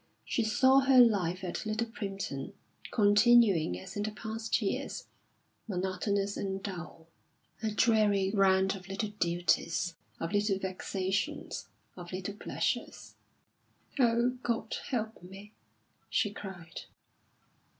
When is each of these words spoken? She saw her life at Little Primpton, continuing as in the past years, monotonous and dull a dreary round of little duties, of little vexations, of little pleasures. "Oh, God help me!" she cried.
She 0.25 0.43
saw 0.43 0.79
her 0.79 0.99
life 0.99 1.43
at 1.43 1.63
Little 1.63 1.85
Primpton, 1.85 2.53
continuing 2.89 3.77
as 3.77 3.95
in 3.95 4.01
the 4.01 4.09
past 4.09 4.59
years, 4.59 5.05
monotonous 5.67 6.37
and 6.37 6.63
dull 6.63 7.05
a 7.61 7.69
dreary 7.69 8.31
round 8.31 8.73
of 8.75 8.87
little 8.87 9.09
duties, 9.19 9.93
of 10.19 10.33
little 10.33 10.57
vexations, 10.57 11.67
of 11.95 12.11
little 12.11 12.33
pleasures. 12.33 13.13
"Oh, 13.99 14.39
God 14.41 14.75
help 14.89 15.21
me!" 15.21 15.53
she 16.09 16.31
cried. 16.31 16.85